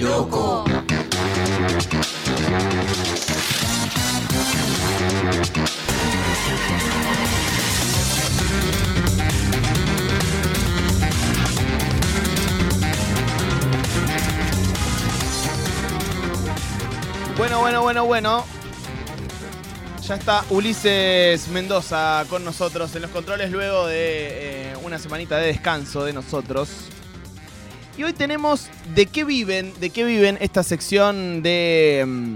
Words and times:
Loco. 0.00 0.64
Bueno, 17.36 17.60
bueno, 17.60 17.82
bueno, 17.82 18.04
bueno. 18.04 18.44
Ya 20.06 20.14
está 20.14 20.44
Ulises 20.50 21.48
Mendoza 21.48 22.24
con 22.28 22.44
nosotros 22.44 22.94
en 22.94 23.02
los 23.02 23.10
controles 23.10 23.50
luego 23.50 23.86
de 23.86 24.72
eh, 24.72 24.76
una 24.84 24.98
semanita 24.98 25.38
de 25.38 25.48
descanso 25.48 26.04
de 26.04 26.12
nosotros. 26.12 26.68
Y 27.96 28.02
hoy 28.02 28.12
tenemos 28.12 28.68
de 28.94 29.06
qué 29.06 29.22
viven, 29.22 29.72
de 29.78 29.90
qué 29.90 30.04
viven 30.04 30.36
esta 30.40 30.64
sección 30.64 31.42
de 31.42 32.04
mm, 32.06 32.34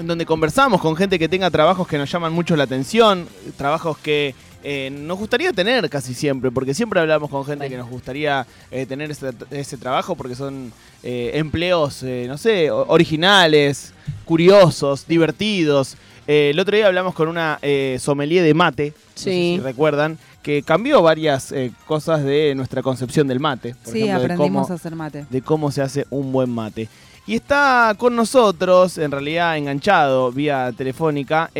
en 0.00 0.06
donde 0.06 0.26
conversamos 0.26 0.80
con 0.80 0.94
gente 0.94 1.18
que 1.18 1.28
tenga 1.28 1.50
trabajos 1.50 1.88
que 1.88 1.96
nos 1.96 2.10
llaman 2.10 2.34
mucho 2.34 2.54
la 2.54 2.64
atención, 2.64 3.26
trabajos 3.56 3.96
que 3.98 4.34
eh, 4.64 4.90
nos 4.92 5.18
gustaría 5.18 5.52
tener 5.52 5.88
casi 5.90 6.14
siempre, 6.14 6.50
porque 6.50 6.74
siempre 6.74 7.00
hablamos 7.00 7.28
con 7.30 7.44
gente 7.44 7.68
que 7.68 7.76
nos 7.76 7.88
gustaría 7.88 8.46
eh, 8.70 8.86
tener 8.86 9.10
ese, 9.10 9.30
ese 9.50 9.76
trabajo 9.76 10.14
porque 10.14 10.34
son 10.34 10.72
eh, 11.02 11.32
empleos, 11.34 12.02
no 12.02 12.38
sé, 12.38 12.70
originales, 12.70 13.92
curiosos, 14.24 15.06
divertidos. 15.06 15.96
El 16.26 16.58
otro 16.60 16.76
día 16.76 16.86
hablamos 16.86 17.14
con 17.14 17.28
una 17.28 17.58
sommelier 17.98 18.44
de 18.44 18.54
mate, 18.54 18.94
no 18.96 19.12
sé 19.14 19.30
Sí. 19.30 19.54
si 19.56 19.60
recuerdan, 19.60 20.18
que 20.42 20.62
cambió 20.62 21.02
varias 21.02 21.52
cosas 21.86 22.24
de 22.24 22.54
nuestra 22.54 22.82
concepción 22.82 23.26
del 23.28 23.40
mate. 23.40 23.74
Por 23.84 23.92
Sí, 23.92 24.02
ejemplo, 24.02 24.18
de 24.20 24.24
aprendimos 24.24 24.62
cómo- 24.66 24.72
a 24.72 24.76
hacer 24.76 24.94
mate. 24.94 25.26
de 25.28 25.42
cómo 25.42 25.70
se 25.70 25.82
hace 25.82 26.06
un 26.10 26.32
buen 26.32 26.50
mate. 26.50 26.88
Y 27.26 27.34
está 27.36 27.94
con 27.98 28.16
nosotros, 28.16 28.98
en 28.98 29.10
realidad 29.12 29.56
enganchado 29.56 30.32
vía 30.32 30.72
telefónica, 30.76 31.50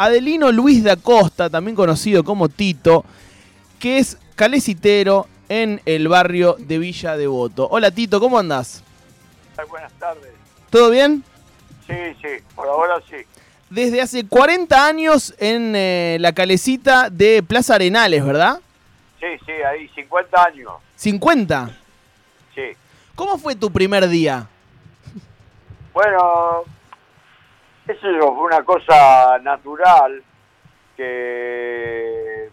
Adelino 0.00 0.50
Luis 0.50 0.82
da 0.82 0.96
Costa, 0.96 1.50
también 1.50 1.76
conocido 1.76 2.24
como 2.24 2.48
Tito, 2.48 3.04
que 3.78 3.98
es 3.98 4.16
calecitero 4.34 5.26
en 5.50 5.82
el 5.84 6.08
barrio 6.08 6.56
de 6.58 6.78
Villa 6.78 7.18
Devoto. 7.18 7.68
Hola 7.70 7.90
Tito, 7.90 8.18
¿cómo 8.18 8.38
andás? 8.38 8.82
Buenas 9.68 9.92
tardes. 9.98 10.32
¿Todo 10.70 10.88
bien? 10.88 11.22
Sí, 11.86 11.94
sí, 12.22 12.42
por 12.54 12.66
ahora 12.66 12.94
sí. 13.10 13.16
Desde 13.68 14.00
hace 14.00 14.26
40 14.26 14.86
años 14.86 15.34
en 15.38 15.76
eh, 15.76 16.16
la 16.18 16.32
calecita 16.32 17.10
de 17.10 17.42
Plaza 17.42 17.74
Arenales, 17.74 18.24
¿verdad? 18.24 18.58
Sí, 19.20 19.26
sí, 19.44 19.52
ahí, 19.52 19.86
50 19.94 20.44
años. 20.44 20.72
50. 20.96 21.76
Sí. 22.54 22.62
¿Cómo 23.14 23.36
fue 23.36 23.54
tu 23.54 23.70
primer 23.70 24.08
día? 24.08 24.48
Bueno, 25.92 26.64
eso 27.92 28.34
fue 28.34 28.44
una 28.46 28.62
cosa 28.64 29.38
natural 29.42 30.22
que 30.96 32.48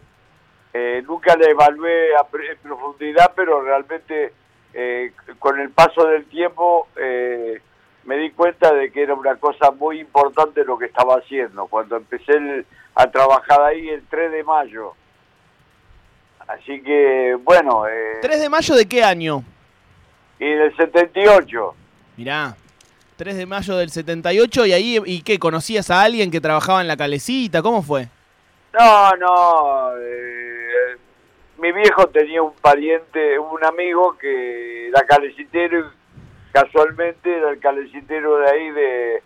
eh, 0.73 1.03
nunca 1.07 1.35
la 1.35 1.49
evalué 1.49 2.15
a 2.15 2.23
pre- 2.25 2.51
en 2.51 2.57
profundidad, 2.59 3.31
pero 3.35 3.61
realmente 3.61 4.33
eh, 4.73 5.11
con 5.39 5.59
el 5.59 5.69
paso 5.71 6.05
del 6.07 6.25
tiempo 6.25 6.87
eh, 6.95 7.61
me 8.05 8.17
di 8.17 8.31
cuenta 8.31 8.73
de 8.73 8.91
que 8.91 9.03
era 9.03 9.13
una 9.13 9.35
cosa 9.35 9.71
muy 9.71 9.99
importante 9.99 10.63
lo 10.63 10.77
que 10.77 10.85
estaba 10.85 11.15
haciendo. 11.15 11.67
Cuando 11.67 11.97
empecé 11.97 12.33
el- 12.33 12.65
a 12.95 13.07
trabajar 13.11 13.61
ahí 13.61 13.89
el 13.89 14.03
3 14.07 14.31
de 14.31 14.43
mayo. 14.43 14.93
Así 16.47 16.81
que, 16.81 17.35
bueno, 17.43 17.85
eh, 17.87 18.19
¿3 18.21 18.39
de 18.39 18.49
mayo 18.49 18.75
de 18.75 18.87
qué 18.87 19.03
año? 19.03 19.43
y 20.39 20.49
del 20.49 20.75
78. 20.77 21.73
Mirá, 22.15 22.55
3 23.17 23.35
de 23.35 23.45
mayo 23.45 23.75
del 23.75 23.89
78 23.89 24.65
y 24.67 24.73
ahí, 24.73 25.01
¿y 25.05 25.21
qué? 25.23 25.39
¿Conocías 25.39 25.89
a 25.89 26.01
alguien 26.03 26.29
que 26.31 26.39
trabajaba 26.39 26.81
en 26.81 26.87
la 26.87 26.95
calecita? 26.95 27.61
¿Cómo 27.61 27.81
fue? 27.81 28.07
No, 28.77 29.15
no. 29.17 29.91
eh, 29.99 30.97
mi 31.57 31.71
viejo 31.71 32.07
tenía 32.07 32.43
un 32.43 32.53
pariente, 32.53 33.39
un 33.39 33.63
amigo 33.65 34.15
que 34.19 34.89
era 34.89 35.01
calecitero 35.07 35.79
y 35.79 35.83
casualmente 36.51 37.35
era 37.35 37.49
el 37.49 37.59
calecitero 37.59 38.37
de 38.37 38.49
ahí 38.49 38.69
de, 38.71 39.23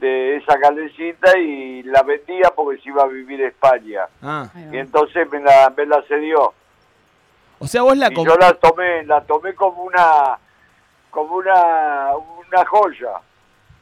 de 0.00 0.36
esa 0.36 0.58
calecita 0.58 1.38
y 1.38 1.84
la 1.84 2.02
vendía 2.02 2.50
porque 2.56 2.82
se 2.82 2.88
iba 2.88 3.04
a 3.04 3.06
vivir 3.06 3.44
a 3.44 3.48
España. 3.48 4.06
Ah. 4.20 4.48
Y 4.72 4.76
entonces 4.78 5.30
me 5.30 5.40
la, 5.40 5.72
me 5.76 5.86
la 5.86 6.02
cedió. 6.08 6.52
o 7.60 7.66
sea, 7.68 7.82
vos 7.82 7.96
la 7.96 8.08
Y 8.10 8.24
yo 8.24 8.36
la 8.36 8.52
tomé, 8.54 9.04
la 9.04 9.20
tomé 9.22 9.54
como 9.54 9.84
una 9.84 10.38
como 11.10 11.36
una 11.36 12.10
una 12.50 12.64
joya. 12.66 13.20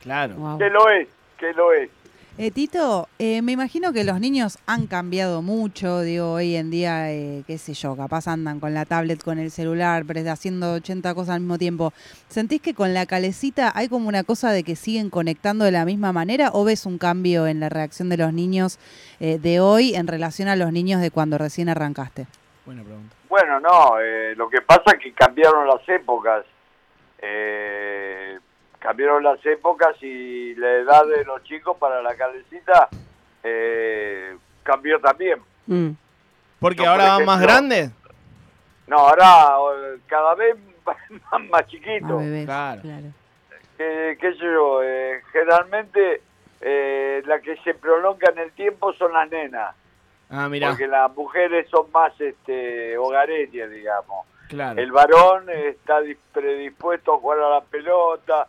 Claro. 0.03 0.57
Que 0.59 0.71
lo 0.71 0.89
es, 0.91 1.09
que 1.39 1.53
lo 1.53 1.73
es. 1.73 1.91
Eh, 2.39 2.51
Tito, 2.51 3.09
eh, 3.19 3.41
me 3.41 3.53
imagino 3.53 3.95
que 3.95 4.05
los 4.05 4.21
niños 4.21 4.59
han 4.67 4.87
cambiado 4.87 5.41
mucho, 5.41 6.03
digo, 6.03 6.33
hoy 6.33 6.55
en 6.55 6.71
día, 6.71 7.11
eh, 7.11 7.45
qué 7.47 7.57
sé 7.57 7.73
yo, 7.73 7.97
capaz 7.97 8.29
andan 8.29 8.61
con 8.61 8.75
la 8.75 8.85
tablet, 8.85 9.25
con 9.25 9.39
el 9.39 9.51
celular, 9.51 10.05
pero 10.07 10.21
haciendo 10.31 10.75
80 10.75 11.15
cosas 11.15 11.37
al 11.37 11.41
mismo 11.41 11.57
tiempo. 11.57 11.95
¿Sentís 12.29 12.61
que 12.61 12.75
con 12.75 12.93
la 12.93 13.07
calecita 13.07 13.73
hay 13.75 13.89
como 13.89 14.09
una 14.09 14.23
cosa 14.23 14.51
de 14.51 14.65
que 14.65 14.77
siguen 14.77 15.09
conectando 15.09 15.65
de 15.65 15.71
la 15.71 15.87
misma 15.87 16.13
manera 16.13 16.51
o 16.53 16.63
ves 16.65 16.85
un 16.85 16.99
cambio 16.99 17.47
en 17.47 17.59
la 17.59 17.71
reacción 17.71 18.11
de 18.11 18.19
los 18.19 18.35
niños 18.35 18.79
eh, 19.19 19.39
de 19.39 19.61
hoy 19.61 19.95
en 19.95 20.07
relación 20.07 20.49
a 20.49 20.57
los 20.57 20.71
niños 20.73 21.01
de 21.01 21.11
cuando 21.11 21.39
recién 21.39 21.71
arrancaste? 21.71 22.27
Buena 22.67 22.83
pregunta. 22.83 23.17
Bueno, 23.31 23.61
no, 23.61 23.99
eh, 23.99 24.35
lo 24.37 24.51
que 24.51 24.61
pasa 24.61 24.93
es 24.93 24.99
que 25.03 25.13
cambiaron 25.13 25.67
las 25.67 25.89
épocas. 25.89 26.45
Eh, 27.19 28.39
cambiaron 28.79 29.23
las 29.23 29.45
épocas 29.47 29.97
y 30.03 30.55
la 30.57 30.71
edad 30.77 31.05
de 31.07 31.25
los 31.25 31.43
chicos 31.45 31.77
para 31.79 32.03
la 32.03 32.15
calecita 32.15 32.89
eh, 33.43 34.37
cambió 34.63 35.01
también. 35.01 35.41
Mm. 35.67 35.91
Porque 36.61 36.83
No, 36.83 36.91
ahora 36.91 37.05
por 37.05 37.13
van 37.19 37.25
más 37.27 37.41
grandes. 37.41 37.91
No, 38.87 38.99
ahora 38.99 39.57
eh, 39.95 39.99
cada 40.07 40.35
vez 40.35 40.57
más, 40.85 41.43
más 41.51 41.67
chiquitos. 41.67 42.19
bebés, 42.19 42.45
claro. 42.45 42.81
Eh, 43.79 44.17
qué 44.21 44.33
sé 44.33 44.39
yo, 44.39 44.83
eh, 44.83 45.21
generalmente 45.33 46.23
eh, 46.63 47.23
la 47.27 47.41
que 47.41 47.57
se 47.59 47.75
prolonga 47.75 48.31
en 48.31 48.39
el 48.39 48.53
tiempo 48.53 48.93
son 48.95 49.13
las 49.13 49.31
nenas, 49.31 49.75
Ah, 50.31 50.49
mirá, 50.49 50.69
porque 50.71 50.87
las 50.89 51.15
mujeres 51.15 51.69
son 51.71 51.91
más 51.93 52.19
este, 52.21 52.97
hogareñas, 52.97 53.71
digamos. 53.71 54.27
claro. 54.49 54.81
El 54.81 54.91
varón 54.93 55.49
está 55.51 56.01
dis- 56.01 56.17
predispuesto 56.33 57.15
a 57.15 57.19
jugar 57.19 57.39
a 57.41 57.51
la 57.51 57.61
pelota 57.61 58.47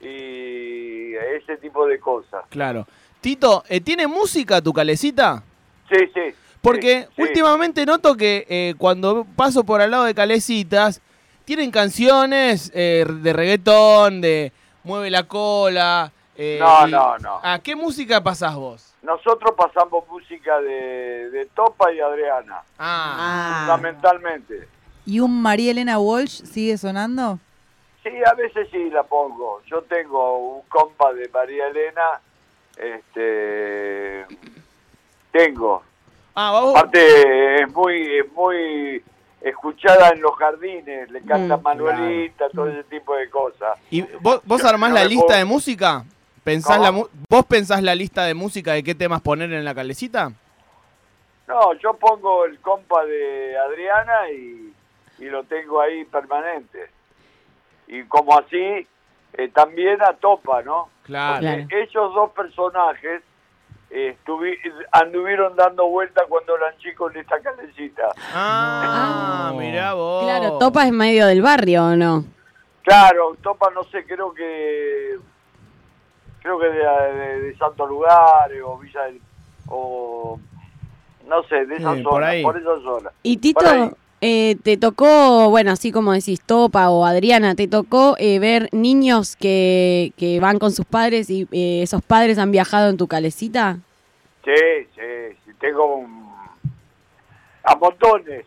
y 0.00 1.14
ese 1.36 1.56
tipo 1.58 1.86
de 1.86 1.98
cosas. 2.00 2.44
Claro. 2.48 2.86
Tito, 3.20 3.64
eh, 3.68 3.80
¿tiene 3.80 4.06
música 4.06 4.60
tu 4.62 4.72
calecita? 4.72 5.42
Sí, 5.90 5.98
sí. 6.14 6.34
Porque 6.62 7.02
sí, 7.08 7.12
sí. 7.16 7.22
últimamente 7.22 7.86
noto 7.86 8.16
que 8.16 8.46
eh, 8.48 8.74
cuando 8.78 9.26
paso 9.36 9.64
por 9.64 9.80
al 9.80 9.90
lado 9.90 10.04
de 10.04 10.14
calecitas, 10.14 11.00
tienen 11.44 11.70
canciones 11.70 12.70
eh, 12.74 13.04
de 13.08 13.32
reggaetón, 13.32 14.20
de 14.20 14.52
mueve 14.84 15.10
la 15.10 15.24
cola. 15.24 16.12
eh, 16.36 16.58
No, 16.60 16.86
y- 16.88 16.90
no, 16.90 17.18
no. 17.18 17.40
¿A 17.42 17.58
qué 17.58 17.74
música 17.76 18.22
pasás 18.22 18.54
vos? 18.54 18.94
Nosotros 19.02 19.54
pasamos 19.56 20.06
música 20.08 20.60
de, 20.60 21.30
de 21.30 21.46
Topa 21.54 21.90
y 21.92 22.00
Adriana, 22.00 22.60
Ah, 22.78 23.60
fundamentalmente. 23.66 24.68
¿Y 25.06 25.20
un 25.20 25.40
María 25.40 25.70
Elena 25.70 25.98
Walsh 25.98 26.44
sigue 26.44 26.76
sonando? 26.76 27.38
Sí, 28.02 28.10
a 28.24 28.34
veces 28.34 28.68
sí 28.70 28.88
la 28.90 29.02
pongo. 29.02 29.60
Yo 29.66 29.82
tengo 29.82 30.38
un 30.56 30.62
compa 30.68 31.12
de 31.12 31.28
María 31.28 31.66
Elena, 31.68 32.20
este, 32.78 34.26
tengo. 35.32 35.82
ah 36.34 36.50
vos, 36.52 36.76
Aparte 36.76 37.62
es 37.62 37.72
muy, 37.72 38.18
es 38.18 38.32
muy 38.32 39.02
escuchada 39.40 40.10
en 40.10 40.20
los 40.22 40.34
jardines, 40.36 41.10
le 41.10 41.20
canta 41.22 41.56
Mm. 41.56 41.62
Manuelita, 41.62 42.48
todo 42.50 42.68
ese 42.68 42.84
tipo 42.84 43.14
de 43.16 43.28
cosas. 43.30 43.78
¿Y 43.90 44.02
vos, 44.20 44.40
vos 44.44 44.64
armás 44.64 44.90
No 44.90 44.96
la 44.96 45.04
lista 45.04 45.36
de 45.36 45.44
música? 45.44 46.04
¿Pensás 46.44 46.80
la 46.80 46.90
mu- 46.90 47.06
¿Vos 47.28 47.44
pensás 47.46 47.82
la 47.82 47.94
lista 47.94 48.24
de 48.24 48.34
música 48.34 48.72
de 48.72 48.82
qué 48.82 48.94
temas 48.94 49.20
poner 49.20 49.52
en 49.52 49.64
la 49.64 49.74
calecita? 49.74 50.32
No, 51.46 51.74
yo 51.74 51.94
pongo 51.94 52.44
el 52.46 52.58
compa 52.60 53.04
de 53.04 53.58
Adriana 53.58 54.30
y, 54.30 54.72
y 55.18 55.24
lo 55.26 55.44
tengo 55.44 55.80
ahí 55.80 56.04
permanente. 56.04 56.88
Y 57.92 58.04
como 58.04 58.38
así, 58.38 58.86
eh, 59.34 59.48
también 59.52 60.00
a 60.02 60.12
Topa, 60.14 60.62
¿no? 60.62 60.88
Claro. 61.02 61.40
Claro. 61.40 61.64
Esos 61.70 62.14
dos 62.14 62.30
personajes 62.30 63.22
eh, 63.90 64.16
estuvi- 64.24 64.56
anduvieron 64.92 65.56
dando 65.56 65.88
vuelta 65.88 66.22
cuando 66.28 66.56
eran 66.56 66.78
chicos 66.78 67.12
en 67.12 67.22
esta 67.22 67.40
calecita. 67.40 68.12
Ah, 68.32 69.48
No. 69.52 69.58
mirá 69.58 69.94
vos. 69.94 70.22
Claro, 70.24 70.58
Topa 70.58 70.86
es 70.86 70.92
medio 70.92 71.26
del 71.26 71.42
barrio, 71.42 71.84
¿o 71.86 71.96
no? 71.96 72.24
Claro, 72.84 73.36
Topa 73.42 73.70
no 73.74 73.82
sé, 73.84 74.04
creo 74.06 74.32
que 74.32 75.16
creo 76.42 76.58
que 76.58 76.66
de, 76.68 76.78
de- 76.78 77.40
de 77.42 77.56
Santo 77.58 77.84
Lugares 77.86 78.62
o 78.64 78.78
Villa 78.78 79.02
del, 79.04 79.20
o 79.68 80.38
no 81.26 81.42
sé, 81.44 81.66
de 81.66 81.76
esa 81.76 81.94
Sí, 81.94 82.02
zona, 82.02 82.10
por 82.10 82.24
ahí. 82.24 82.42
por 82.44 82.56
esa 82.56 82.80
zona. 82.82 83.10
Y 83.24 83.36
Por 83.52 83.66
ahí. 83.66 83.80
Tito, 83.80 83.96
Eh, 84.22 84.56
te 84.62 84.76
tocó, 84.76 85.48
bueno, 85.48 85.72
así 85.72 85.92
como 85.92 86.12
decís, 86.12 86.42
Topa 86.42 86.90
o 86.90 87.06
Adriana, 87.06 87.54
te 87.54 87.68
tocó 87.68 88.16
eh, 88.18 88.38
ver 88.38 88.68
niños 88.72 89.34
que, 89.34 90.12
que 90.18 90.38
van 90.40 90.58
con 90.58 90.72
sus 90.72 90.84
padres 90.84 91.30
y 91.30 91.48
eh, 91.52 91.80
esos 91.82 92.02
padres 92.02 92.36
han 92.38 92.50
viajado 92.52 92.90
en 92.90 92.98
tu 92.98 93.06
calecita. 93.08 93.78
Sí, 94.44 94.52
sí, 94.94 95.36
sí, 95.44 95.50
tengo 95.58 95.96
un- 95.96 96.28
a 97.64 97.76
montones 97.76 98.44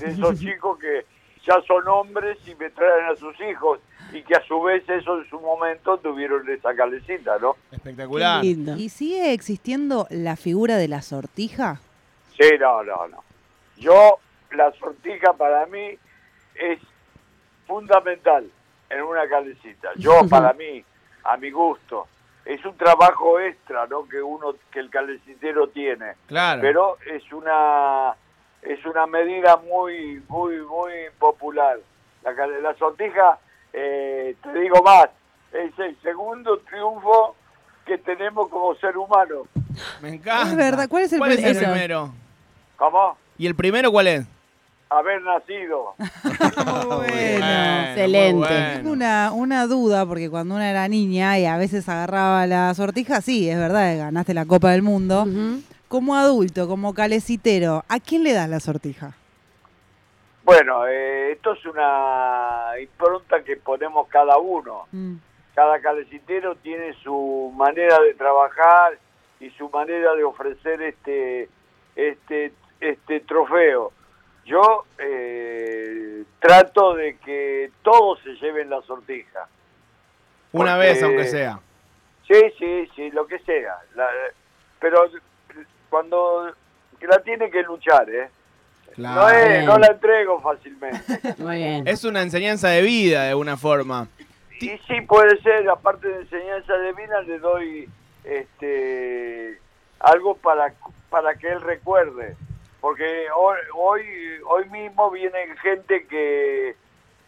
de 0.00 0.10
esos 0.10 0.38
chicos 0.40 0.78
que 0.78 1.06
ya 1.46 1.62
son 1.66 1.86
hombres 1.88 2.36
y 2.46 2.54
me 2.56 2.68
traen 2.70 3.06
a 3.12 3.16
sus 3.16 3.34
hijos 3.40 3.78
y 4.12 4.22
que 4.22 4.34
a 4.34 4.42
su 4.46 4.60
vez 4.62 4.82
eso 4.88 5.18
en 5.20 5.28
su 5.30 5.40
momento 5.40 5.96
tuvieron 5.98 6.48
esa 6.50 6.74
calecita, 6.74 7.38
¿no? 7.40 7.56
Espectacular. 7.72 8.40
Qué 8.42 8.48
lindo. 8.48 8.76
¿Y 8.76 8.88
sigue 8.90 9.32
existiendo 9.32 10.06
la 10.10 10.36
figura 10.36 10.76
de 10.76 10.88
la 10.88 11.00
sortija? 11.02 11.80
Sí, 12.38 12.50
no, 12.60 12.82
no, 12.82 13.08
no. 13.08 13.24
Yo, 13.78 14.18
la 14.56 14.72
sortija 14.72 15.32
para 15.34 15.66
mí 15.66 15.98
es 16.54 16.78
fundamental 17.66 18.46
en 18.88 19.02
una 19.02 19.28
calecita. 19.28 19.90
Yo, 19.96 20.26
para 20.28 20.52
mí, 20.52 20.84
a 21.24 21.36
mi 21.36 21.50
gusto, 21.50 22.06
es 22.44 22.64
un 22.64 22.76
trabajo 22.76 23.40
extra, 23.40 23.86
¿no? 23.86 24.08
Que 24.08 24.22
uno, 24.22 24.54
que 24.70 24.78
el 24.80 24.90
calecitero 24.90 25.68
tiene. 25.68 26.14
Claro. 26.28 26.60
pero 26.62 26.96
es 27.06 27.30
una 27.32 28.14
es 28.62 28.84
una 28.84 29.06
medida 29.06 29.56
muy 29.58 30.22
muy 30.28 30.56
muy 30.58 30.92
popular 31.20 31.78
la, 32.24 32.32
la 32.32 32.74
sortija 32.74 33.38
eh, 33.72 34.34
te 34.42 34.52
digo 34.58 34.82
más 34.82 35.08
es 35.52 35.78
el 35.78 35.96
segundo 36.02 36.58
triunfo 36.60 37.36
que 37.84 37.98
tenemos 37.98 38.48
como 38.48 38.74
ser 38.76 38.96
humano 38.96 39.46
Me 40.00 40.08
encanta. 40.08 40.48
Es 40.50 40.56
verdad. 40.56 40.88
¿Cuál 40.88 41.04
es 41.04 41.12
el 41.12 41.18
¿Cuál 41.18 41.32
es 41.32 41.44
el 41.44 41.56
primero? 41.56 41.72
primero? 41.72 42.14
¿cómo? 42.76 43.16
¿Y 43.38 43.46
el 43.46 43.54
primero 43.54 43.92
cuál 43.92 44.06
es? 44.08 44.26
Haber 44.88 45.20
nacido 45.22 45.94
Muy 46.24 46.86
bueno. 46.96 47.46
Excelente. 47.88 48.34
muy 48.34 48.46
Tengo 48.76 48.92
una, 48.92 49.32
una 49.32 49.66
duda, 49.66 50.06
porque 50.06 50.30
cuando 50.30 50.54
una 50.54 50.70
era 50.70 50.86
niña 50.88 51.38
y 51.38 51.46
a 51.46 51.56
veces 51.56 51.88
agarraba 51.88 52.46
la 52.46 52.72
sortija, 52.74 53.20
sí, 53.20 53.48
es 53.50 53.58
verdad, 53.58 53.96
ganaste 53.98 54.34
la 54.34 54.46
Copa 54.46 54.70
del 54.70 54.82
Mundo. 54.82 55.26
Como 55.88 56.14
adulto, 56.16 56.66
como 56.68 56.94
calecitero, 56.94 57.84
¿a 57.88 58.00
quién 58.00 58.22
le 58.24 58.32
das 58.32 58.48
la 58.48 58.60
sortija? 58.60 59.14
bueno 60.44 60.86
eh, 60.86 61.32
esto 61.32 61.54
es 61.54 61.66
una 61.66 62.70
impronta 62.80 63.42
que 63.42 63.56
ponemos 63.56 64.06
cada 64.06 64.38
uno 64.38 64.84
Mm. 64.92 65.16
cada 65.56 65.80
calecitero 65.80 66.54
tiene 66.56 66.92
su 67.02 67.52
manera 67.56 67.98
de 68.00 68.14
trabajar 68.14 68.96
y 69.40 69.50
su 69.50 69.68
manera 69.70 70.14
de 70.14 70.22
ofrecer 70.22 70.80
este 70.82 71.48
este 71.96 72.52
este 72.80 73.20
trofeo. 73.20 73.90
Yo 74.46 74.84
eh, 74.98 76.22
trato 76.40 76.94
de 76.94 77.16
que 77.18 77.70
todos 77.82 78.18
se 78.22 78.30
lleven 78.36 78.70
la 78.70 78.80
sortija. 78.82 79.46
Una 80.52 80.74
Porque- 80.76 80.86
vez, 80.88 81.02
aunque 81.02 81.24
sea. 81.26 81.60
Sí, 82.26 82.40
sí, 82.58 82.88
sí, 82.96 83.10
lo 83.10 83.26
que 83.26 83.38
sea. 83.40 83.76
La- 83.94 84.08
pero 84.80 85.10
cuando 85.90 86.50
que 86.98 87.06
la 87.06 87.18
tiene 87.20 87.50
que 87.50 87.62
luchar, 87.62 88.08
¿eh? 88.08 88.28
Claro. 88.94 89.20
No, 89.22 89.28
es- 89.28 89.64
no 89.64 89.78
la 89.78 89.88
entrego 89.88 90.40
fácilmente. 90.40 90.98
Muy 91.38 91.56
bien. 91.56 91.86
Es 91.86 92.04
una 92.04 92.22
enseñanza 92.22 92.68
de 92.68 92.82
vida, 92.82 93.24
de 93.24 93.30
alguna 93.30 93.56
forma. 93.56 94.08
Y 94.60 94.70
sí 94.86 95.00
puede 95.06 95.38
ser, 95.42 95.68
aparte 95.68 96.08
de 96.08 96.20
enseñanza 96.22 96.72
de 96.78 96.92
vida, 96.94 97.20
le 97.22 97.38
doy 97.38 97.88
este 98.24 99.58
algo 100.00 100.36
para, 100.36 100.72
para 101.10 101.34
que 101.34 101.48
él 101.48 101.60
recuerde. 101.60 102.36
Porque 102.80 103.26
hoy, 103.34 103.56
hoy, 103.74 104.02
hoy 104.48 104.68
mismo 104.70 105.10
viene 105.10 105.38
gente 105.62 106.06
que, 106.06 106.76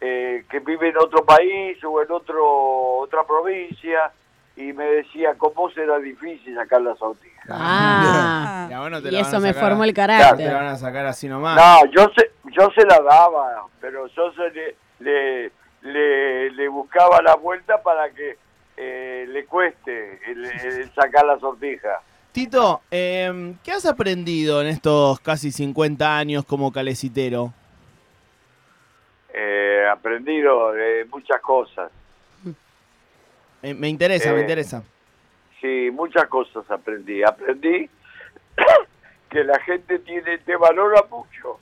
eh, 0.01 0.45
que 0.49 0.59
vive 0.59 0.89
en 0.89 0.97
otro 0.97 1.25
país 1.25 1.77
o 1.83 2.01
en 2.01 2.11
otro 2.11 2.45
otra 2.99 3.23
provincia 3.25 4.11
y 4.55 4.73
me 4.73 4.85
decía 4.85 5.35
cómo 5.37 5.69
será 5.71 5.99
difícil 5.99 6.55
sacar 6.55 6.81
la 6.81 6.95
sortija. 6.95 7.41
Ah, 7.49 8.67
Ya, 8.69 8.79
bueno, 8.81 9.01
te 9.01 9.07
y 9.09 9.11
la 9.11 9.21
eso 9.21 9.39
me 9.39 9.53
formó 9.53 9.83
el 9.83 9.93
Te 9.93 10.01
la 10.01 10.07
carácter. 10.07 10.53
van 10.53 10.67
a 10.67 10.75
sacar 10.75 11.05
así 11.05 11.27
nomás. 11.27 11.55
No, 11.55 11.91
yo 11.91 12.07
se, 12.15 12.31
yo 12.51 12.69
se 12.75 12.85
la 12.85 12.99
daba, 13.01 13.65
pero 13.81 14.07
yo 14.07 14.31
se 14.33 14.49
le, 14.51 14.75
le, 14.99 15.51
le, 15.81 16.51
le 16.51 16.67
buscaba 16.67 17.21
la 17.21 17.35
vuelta 17.35 17.81
para 17.81 18.09
que 18.11 18.37
eh, 18.77 19.25
le 19.29 19.45
cueste 19.45 20.19
el, 20.31 20.45
el 20.45 20.93
sacar 20.93 21.25
la 21.25 21.39
sortija. 21.39 22.01
Tito, 22.39 22.81
eh, 22.89 23.53
¿qué 23.65 23.73
has 23.73 23.85
aprendido 23.85 24.61
en 24.61 24.67
estos 24.67 25.19
casi 25.19 25.51
50 25.51 26.17
años 26.17 26.45
como 26.45 26.71
calecitero? 26.71 27.53
Eh, 29.33 29.85
aprendido 29.91 30.71
de 30.71 31.03
muchas 31.11 31.41
cosas. 31.41 31.91
Eh, 33.61 33.73
me 33.73 33.89
interesa, 33.89 34.31
me 34.31 34.37
Eh, 34.37 34.41
interesa. 34.43 34.83
Sí, 35.59 35.89
muchas 35.91 36.29
cosas 36.29 36.63
aprendí. 36.71 37.23
Aprendí 37.23 37.89
que 39.29 39.43
la 39.43 39.59
gente 39.59 39.99
tiene 39.99 40.37
te 40.37 40.55
valora 40.55 41.03
mucho. 41.11 41.59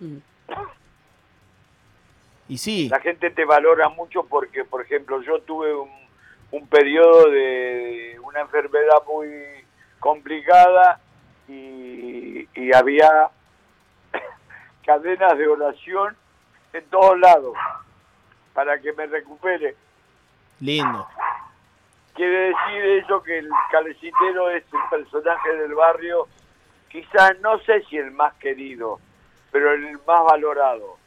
Mm. 0.00 0.16
Y 2.48 2.58
sí, 2.58 2.88
La 2.88 2.98
gente 2.98 3.30
te 3.30 3.44
valora 3.44 3.88
mucho 3.90 4.24
porque, 4.24 4.64
por 4.64 4.82
ejemplo, 4.82 5.22
yo 5.22 5.40
tuve 5.42 5.72
un, 5.72 5.88
un 6.50 6.66
periodo 6.66 7.30
de 7.30 8.18
una 8.24 8.40
enfermedad 8.40 9.04
muy 9.06 9.59
complicada 10.00 10.98
y, 11.48 12.48
y 12.54 12.74
había 12.74 13.28
cadenas 14.84 15.38
de 15.38 15.46
oración 15.46 16.16
en 16.72 16.84
todos 16.86 17.18
lados 17.18 17.54
para 18.54 18.80
que 18.80 18.92
me 18.92 19.06
recupere. 19.06 19.76
lindo. 20.60 21.06
Quiere 22.14 22.48
decir 22.48 22.84
eso 23.02 23.22
que 23.22 23.38
el 23.38 23.48
calecitero 23.70 24.50
es 24.50 24.64
el 24.64 24.98
personaje 24.98 25.54
del 25.54 25.74
barrio, 25.74 26.28
quizás 26.90 27.38
no 27.40 27.58
sé 27.60 27.82
si 27.88 27.96
el 27.96 28.10
más 28.10 28.34
querido, 28.34 28.98
pero 29.50 29.72
el 29.72 29.92
más 30.06 30.24
valorado. 30.24 30.98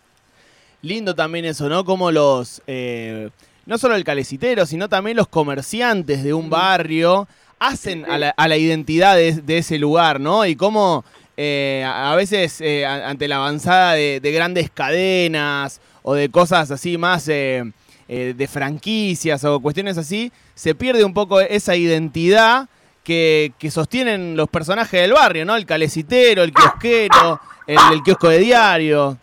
Lindo 0.81 1.13
también 1.13 1.45
eso, 1.45 1.69
¿no? 1.69 1.85
Como 1.85 2.11
los, 2.11 2.61
eh, 2.67 3.29
no 3.65 3.77
solo 3.77 3.95
el 3.95 4.03
calecitero, 4.03 4.65
sino 4.65 4.89
también 4.89 5.17
los 5.17 5.27
comerciantes 5.27 6.23
de 6.23 6.33
un 6.33 6.49
barrio 6.49 7.27
hacen 7.68 8.06
a 8.10 8.18
la, 8.18 8.30
a 8.31 8.48
la 8.48 8.57
identidad 8.57 9.15
de, 9.15 9.33
de 9.42 9.57
ese 9.57 9.77
lugar, 9.77 10.19
¿no? 10.19 10.45
Y 10.45 10.56
cómo 10.56 11.04
eh, 11.38 11.83
a 11.88 12.15
veces 12.15 12.62
eh, 12.62 12.86
ante 12.86 13.27
la 13.27 13.38
avanzada 13.38 13.94
de, 13.94 14.19
de 14.19 14.31
grandes 14.31 14.69
cadenas 14.69 15.81
o 16.04 16.13
de 16.13 16.30
cosas 16.30 16.69
así 16.71 16.98
más 16.98 17.27
eh, 17.27 17.63
de 18.07 18.48
franquicias 18.48 19.44
o 19.45 19.60
cuestiones 19.60 19.98
así, 19.98 20.32
se 20.53 20.75
pierde 20.75 21.03
un 21.03 21.13
poco 21.13 21.39
esa 21.41 21.75
identidad 21.75 22.67
que, 23.03 23.51
que 23.58 23.72
sostienen 23.72 24.36
los 24.38 24.48
personajes 24.50 25.01
del 25.01 25.13
barrio, 25.13 25.46
¿no? 25.46 25.55
El 25.55 25.65
calecitero, 25.65 26.43
el 26.43 26.53
kiosquero, 26.53 27.39
el, 27.65 27.77
el 27.93 28.03
kiosco 28.03 28.29
de 28.29 28.39
diario. 28.39 29.17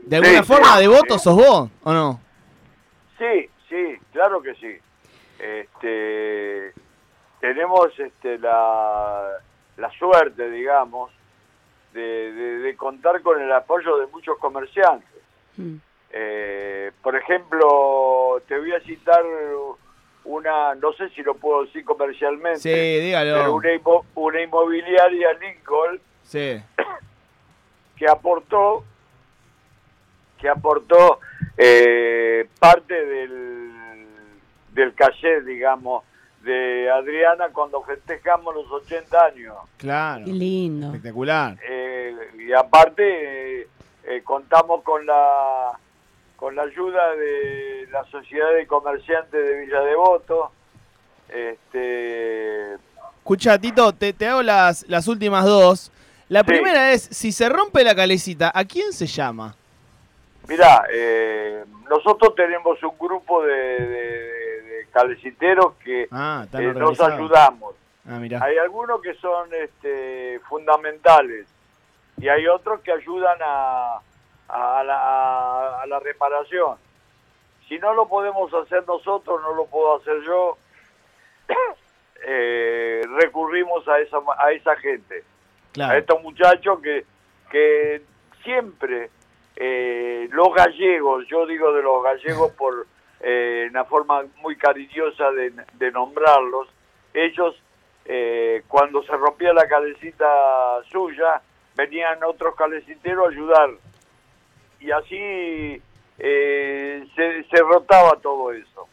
De 0.00 0.16
alguna 0.16 0.40
Sí, 0.40 0.46
forma, 0.46 0.74
sí, 0.74 0.80
devoto 0.80 1.18
sos 1.18 1.36
vos, 1.36 1.70
¿o 1.84 1.92
no? 1.92 2.20
Sí, 3.18 3.48
sí, 3.68 3.96
claro 4.12 4.42
que 4.42 4.54
sí. 4.54 4.76
Este, 5.38 6.72
tenemos 7.42 7.88
este, 7.98 8.38
la, 8.38 9.32
la 9.76 9.90
suerte, 9.98 10.48
digamos, 10.48 11.10
de, 11.92 12.32
de- 12.32 12.58
de 12.58 12.76
contar 12.76 13.20
con 13.20 13.42
el 13.42 13.50
apoyo 13.52 13.98
de 13.98 14.06
muchos 14.06 14.38
comerciantes. 14.38 15.10
Mm. 15.56 15.74
Eh, 16.12 16.92
por 17.02 17.16
ejemplo, 17.16 18.40
te 18.46 18.56
voy 18.58 18.72
a 18.72 18.80
citar 18.82 19.24
una, 20.24 20.76
no 20.76 20.92
sé 20.92 21.08
si 21.10 21.22
lo 21.24 21.34
puedo 21.34 21.64
decir 21.64 21.84
comercialmente, 21.84 22.60
Sí, 22.60 23.10
pero 23.12 23.54
una, 23.54 23.72
inmo- 23.74 24.04
una 24.14 24.40
inmobiliaria 24.40 25.32
Lincoln 25.32 26.00
Sí. 26.22 26.62
que 27.96 28.08
aportó 28.08 28.84
que 30.38 30.48
aportó 30.48 31.18
eh, 31.56 32.46
parte 32.60 32.94
del 33.04 33.72
del 34.72 34.94
caché 34.94 35.40
digamos 35.42 36.04
de 36.42 36.90
Adriana 36.90 37.48
cuando 37.52 37.82
festejamos 37.82 38.54
los 38.54 38.70
80 38.70 39.24
años 39.24 39.54
Claro. 39.76 40.24
Qué 40.24 40.32
lindo. 40.32 40.86
Espectacular. 40.88 41.56
Eh, 41.68 42.14
y 42.46 42.52
aparte 42.52 43.60
eh, 43.62 43.68
eh, 44.04 44.22
contamos 44.24 44.82
con 44.82 45.06
la 45.06 45.78
con 46.36 46.56
la 46.56 46.62
ayuda 46.62 47.14
de 47.14 47.86
la 47.92 48.02
sociedad 48.06 48.52
de 48.54 48.66
comerciantes 48.66 49.32
de 49.32 49.60
Villa 49.60 49.80
Devoto 49.82 50.50
este 51.28 52.74
Escucha, 53.18 53.56
Tito, 53.58 53.92
te, 53.92 54.12
te 54.12 54.26
hago 54.26 54.42
las, 54.42 54.84
las 54.88 55.06
últimas 55.06 55.44
dos. 55.44 55.92
La 56.28 56.40
Sí. 56.40 56.46
primera 56.46 56.90
es, 56.92 57.02
si 57.02 57.30
se 57.30 57.48
rompe 57.48 57.84
la 57.84 57.94
calecita, 57.94 58.50
¿a 58.52 58.64
quién 58.64 58.92
se 58.92 59.06
llama? 59.06 59.54
Mirá, 60.48 60.84
eh, 60.92 61.64
nosotros 61.88 62.34
tenemos 62.34 62.82
un 62.82 62.98
grupo 62.98 63.42
de, 63.44 63.54
de- 63.54 64.31
de 64.92 65.00
caleciteros 65.00 65.74
que 65.84 66.08
Ah, 66.10 66.46
eh, 66.52 66.72
nos 66.74 67.00
ayudamos. 67.00 67.74
Ah. 68.06 68.20
Hay 68.40 68.58
algunos 68.58 69.00
que 69.00 69.14
son 69.14 69.48
este, 69.54 70.40
fundamentales 70.48 71.46
y 72.18 72.28
hay 72.28 72.46
otros 72.46 72.80
que 72.80 72.92
ayudan 72.92 73.38
a, 73.40 74.00
a 74.48 74.82
la, 74.84 75.82
a 75.82 75.86
la 75.86 76.00
reparación. 76.00 76.76
Si 77.68 77.78
no 77.78 77.94
lo 77.94 78.08
podemos 78.08 78.52
hacer 78.52 78.84
nosotros, 78.86 79.40
no 79.42 79.54
lo 79.54 79.66
puedo 79.66 79.96
hacer 79.96 80.20
yo, 80.26 80.58
eh, 82.26 83.02
recurrimos 83.20 83.86
a 83.88 84.00
esa, 84.00 84.18
a 84.38 84.52
esa 84.52 84.76
gente, 84.76 85.24
a 85.80 85.96
estos 85.96 86.20
muchachos 86.22 86.80
que, 86.80 87.04
que 87.50 88.02
siempre 88.42 89.10
eh, 89.56 90.28
los 90.32 90.52
gallegos, 90.54 91.24
yo 91.28 91.46
digo 91.46 91.72
de 91.72 91.82
los 91.82 92.02
gallegos 92.02 92.50
por 92.58 92.86
eh, 93.22 93.68
una 93.70 93.84
forma 93.84 94.24
muy 94.40 94.56
cariñosa 94.56 95.30
de, 95.30 95.92
nombrarlos, 95.92 96.68
ellos 97.14 97.54
eh, 98.04 98.62
cuando 98.66 99.02
se 99.04 99.12
rompía 99.12 99.52
la 99.52 99.68
calecita 99.68 100.82
suya, 100.90 101.40
venían 101.76 102.22
otros 102.24 102.56
caleciteros 102.56 103.26
a 103.26 103.30
ayudar. 103.30 103.70
Y 104.80 104.90
así 104.90 105.80
eh, 106.18 107.06
se, 107.14 107.44
se 107.44 107.62
rotaba 107.62 108.16
todo 108.20 108.52
eso. 108.52 108.88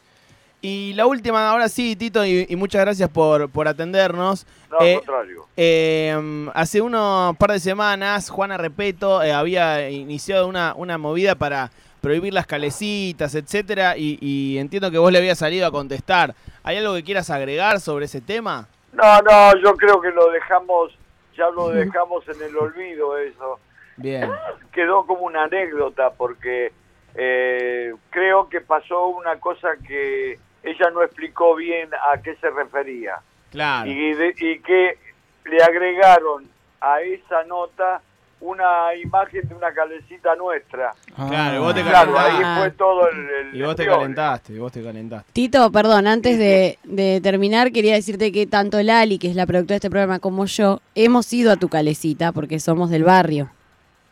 Y 0.62 0.92
la 0.94 1.06
última, 1.06 1.48
ahora 1.50 1.68
sí, 1.68 1.96
Tito, 1.96 2.24
y, 2.24 2.46
y 2.48 2.56
muchas 2.56 2.82
gracias 2.82 3.08
por, 3.08 3.48
por 3.50 3.66
atendernos. 3.66 4.46
No, 4.70 4.78
al 4.78 4.86
Eh, 4.86 4.94
contrario. 4.96 5.46
Eh, 5.56 6.48
hace 6.54 6.80
unos 6.80 7.36
par 7.36 7.52
de 7.52 7.60
semanas, 7.60 8.28
Juana 8.30 8.58
Repeto 8.58 9.22
eh, 9.22 9.32
había 9.32 9.88
iniciado 9.88 10.46
una, 10.46 10.74
una 10.76 10.98
movida 10.98 11.34
para 11.34 11.70
prohibir 12.02 12.32
las 12.34 12.46
calecitas, 12.46 13.34
etcétera, 13.34 13.96
y, 13.96 14.18
y 14.20 14.58
entiendo 14.58 14.90
que 14.90 14.98
vos 14.98 15.10
le 15.12 15.18
habías 15.18 15.38
salido 15.38 15.66
a 15.66 15.70
contestar. 15.70 16.34
¿Hay 16.62 16.76
algo 16.76 16.94
que 16.94 17.04
quieras 17.04 17.30
agregar 17.30 17.80
sobre 17.80 18.04
ese 18.06 18.20
tema? 18.20 18.68
No, 18.92 19.20
no, 19.22 19.56
yo 19.62 19.74
creo 19.76 20.00
que 20.00 20.10
lo 20.10 20.30
dejamos, 20.30 20.92
ya 21.36 21.48
lo 21.50 21.68
dejamos 21.70 22.26
en 22.28 22.42
el 22.42 22.56
olvido 22.56 23.16
eso. 23.18 23.58
Bien, 23.96 24.30
Quedó 24.72 25.04
como 25.06 25.22
una 25.22 25.44
anécdota 25.44 26.10
porque 26.16 26.72
eh, 27.14 27.92
creo 28.10 28.48
que 28.48 28.60
pasó 28.62 29.08
una 29.08 29.38
cosa 29.38 29.68
que 29.86 30.38
ella 30.62 30.90
no 30.92 31.02
explicó 31.02 31.54
bien 31.56 31.88
a 31.94 32.20
qué 32.20 32.34
se 32.36 32.50
refería. 32.50 33.16
claro. 33.50 33.90
y, 33.90 34.14
de- 34.14 34.34
y 34.38 34.58
que 34.60 34.98
le 35.46 35.62
agregaron 35.62 36.46
a 36.80 37.00
esa 37.02 37.44
nota 37.44 38.00
una 38.42 38.94
imagen 38.94 39.46
de 39.46 39.54
una 39.54 39.70
calecita 39.72 40.34
nuestra. 40.36 40.94
Claro, 41.14 41.56
y 41.56 41.58
vos 41.58 41.74
te 41.74 41.82
Claro, 41.82 42.14
calentás. 42.14 42.56
ahí 42.56 42.58
fue 42.60 42.70
todo 42.70 43.08
el... 43.10 43.18
el 43.28 43.54
Y 43.56 43.60
vos 43.62 43.76
te 43.76 43.84
calentaste, 43.86 44.52
y 44.54 44.58
vos 44.58 44.72
te 44.72 44.82
calentaste. 44.82 45.30
Tito, 45.34 45.70
perdón, 45.70 46.06
antes 46.06 46.38
de, 46.38 46.78
de 46.84 47.20
terminar, 47.22 47.70
quería 47.70 47.94
decirte 47.94 48.32
que 48.32 48.46
tanto 48.46 48.82
Lali, 48.82 49.18
que 49.18 49.28
es 49.28 49.36
la 49.36 49.44
productora 49.44 49.74
de 49.74 49.76
este 49.76 49.90
programa, 49.90 50.20
como 50.20 50.46
yo, 50.46 50.80
hemos 50.94 51.30
ido 51.34 51.52
a 51.52 51.56
tu 51.56 51.68
calecita 51.68 52.32
porque 52.32 52.60
somos 52.60 52.88
del 52.88 53.04
barrio. 53.04 53.50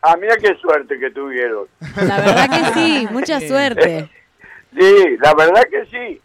Ah, 0.03 0.15
mira 0.15 0.37
qué 0.37 0.53
suerte 0.57 0.99
que 0.99 1.09
tuvieron. 1.09 1.65
La 1.95 2.17
verdad 2.19 2.49
que 2.51 2.79
sí, 2.79 3.07
mucha 3.11 3.39
suerte. 3.41 4.09
Sí, 4.77 5.17
la 5.21 5.33
verdad 5.33 5.63
que 5.71 5.85
sí. 5.87 6.21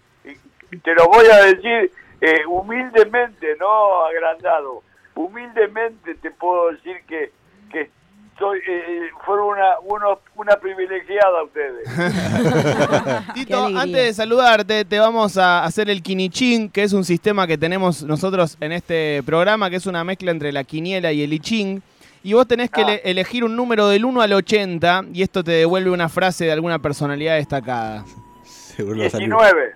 Te 0.83 0.95
lo 0.95 1.07
voy 1.09 1.27
a 1.27 1.45
decir 1.45 1.91
eh, 2.21 2.47
humildemente, 2.49 3.57
no 3.59 4.05
agrandado. 4.07 4.83
Humildemente 5.15 6.15
te 6.17 6.31
puedo 6.31 6.73
decir 6.73 6.97
que, 7.07 7.31
que 7.71 7.91
soy, 8.39 8.59
eh, 8.69 9.11
fueron 9.25 9.47
una, 9.85 10.17
una 10.35 10.57
privilegiada 10.57 11.43
ustedes. 11.45 11.89
Tito, 13.35 13.65
antes 13.67 13.93
de 14.07 14.13
saludarte, 14.15 14.85
te 14.85 14.99
vamos 14.99 15.37
a 15.37 15.65
hacer 15.65 15.89
el 15.91 16.03
Quinichín, 16.03 16.69
que 16.71 16.83
es 16.83 16.93
un 16.93 17.05
sistema 17.05 17.47
que 17.47 17.57
tenemos 17.59 18.03
nosotros 18.03 18.57
en 18.61 18.73
este 18.73 19.23
programa, 19.25 19.71
que 19.71 19.77
es 19.77 19.87
una 19.87 20.03
mezcla 20.05 20.31
entre 20.31 20.53
la 20.53 20.65
quiniela 20.65 21.13
y 21.13 21.23
el 21.23 21.33
ichín. 21.33 21.83
Y 22.23 22.33
vos 22.33 22.49
tenés 22.49 22.71
que 22.71 22.81
Ah. 22.81 22.85
ele- 22.95 23.03
elegir 23.05 23.45
un 23.45 23.55
número 23.55 23.87
del 23.89 24.05
1 24.05 24.21
al 24.23 24.33
80 24.33 25.05
y 25.13 25.23
esto 25.23 25.45
te 25.45 25.53
devuelve 25.53 25.91
una 25.91 26.09
frase 26.09 26.47
de 26.47 26.53
alguna 26.53 26.79
personalidad 26.79 27.37
destacada. 27.37 28.05
Seguro 28.45 28.97
lo 28.97 29.11
salió. 29.11 29.27
19, 29.29 29.75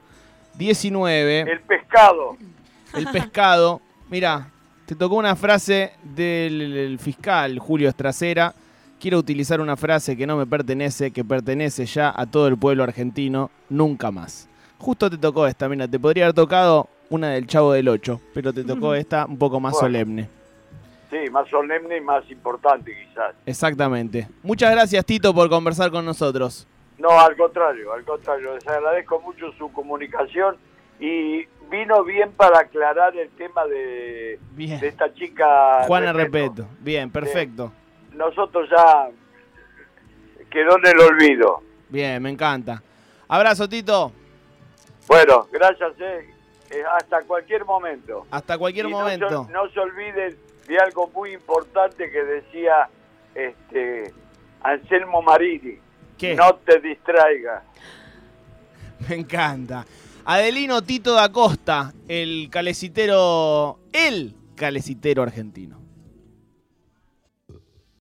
19, 0.59 1.41
el 1.53 1.61
pescado. 1.61 2.37
el 2.95 3.07
pescado. 3.07 3.81
Mira, 4.11 4.51
te 4.87 4.95
tocó 4.95 5.15
una 5.17 5.37
frase 5.37 5.93
del 6.03 6.61
el 6.77 6.99
fiscal 6.99 7.59
Julio 7.59 7.89
Estracera. 7.89 8.53
Quiero 9.01 9.19
utilizar 9.19 9.61
una 9.61 9.77
frase 9.77 10.17
que 10.17 10.27
no 10.27 10.37
me 10.37 10.47
pertenece, 10.47 11.13
que 11.13 11.25
pertenece 11.25 11.87
ya 11.87 12.13
a 12.15 12.27
todo 12.27 12.49
el 12.49 12.57
pueblo 12.59 12.83
argentino, 12.83 13.51
nunca 13.69 14.11
más. 14.11 14.49
Justo 14.79 15.09
te 15.09 15.17
tocó 15.17 15.47
esta, 15.47 15.69
mira, 15.69 15.87
te 15.87 15.99
podría 16.01 16.25
haber 16.25 16.35
tocado 16.35 16.89
una 17.09 17.31
del 17.31 17.47
Chavo 17.47 17.73
del 17.73 17.89
8, 17.89 18.21
pero 18.35 18.53
te 18.53 18.65
tocó 18.65 18.95
esta 18.95 19.27
un 19.27 19.39
poco 19.39 19.61
más 19.61 19.73
Bueno. 19.75 19.87
solemne. 19.87 20.29
Sí, 21.11 21.31
más 21.31 21.49
solemne 21.49 21.97
y 21.97 22.01
más 22.01 22.29
importante 22.31 22.93
quizás. 22.93 23.35
Exactamente. 23.47 24.29
Muchas 24.43 24.71
gracias, 24.73 25.05
Tito, 25.05 25.33
por 25.33 25.49
conversar 25.49 25.91
con 25.91 26.05
nosotros. 26.05 26.67
No, 26.99 27.11
al 27.19 27.37
contrario, 27.37 27.93
al 27.93 28.05
contrario, 28.05 28.55
les 28.55 28.67
agradezco 28.67 29.21
mucho 29.21 29.53
su 29.53 29.73
comunicación 29.73 30.57
y 30.99 31.47
vino 31.71 32.03
bien 32.03 32.33
para 32.33 32.61
aclarar 32.61 33.17
el 33.17 33.31
tema 33.31 33.65
de, 33.67 34.39
esta 34.83 35.13
chica. 35.15 35.85
Juana 35.87 36.13
Repeto. 36.13 36.67
Bien, 36.81 37.11
perfecto. 37.11 37.73
Nosotros 38.13 38.69
ya 38.69 39.11
quedó 40.51 40.77
en 40.79 40.87
el 40.87 41.01
olvido. 41.01 41.63
Bien, 41.89 42.21
me 42.23 42.31
encanta. 42.31 42.83
Abrazo, 43.29 43.69
Tito. 43.69 44.13
Bueno, 45.07 45.47
gracias, 45.53 45.93
eh. 46.01 46.35
Eh, 46.71 46.83
hasta 46.99 47.23
cualquier 47.23 47.65
momento. 47.65 48.27
Hasta 48.31 48.59
cualquier 48.59 48.87
Y 48.87 48.91
no 48.91 48.99
momento. 48.99 49.49
No, 49.51 49.71
se 49.71 49.81
olviden 49.81 50.37
de 50.67 50.79
algo 50.79 51.09
muy 51.09 51.33
importante 51.33 52.11
que 52.11 52.23
decía 52.23 52.89
este 53.35 54.13
Anselmo 54.63 55.23
Marini. 55.23 55.79
¿Qué? 56.19 56.35
No 56.35 56.57
te 56.57 56.81
distraigas. 56.81 57.63
Me 59.09 59.15
encanta. 59.15 59.87
Adelino 60.25 60.83
Tito 60.83 61.15
da 61.15 61.31
Costa, 61.31 61.95
el 62.09 62.49
calecitero, 62.51 63.79
el 63.93 64.35
calecitero 64.57 65.23
argentino. 65.23 65.81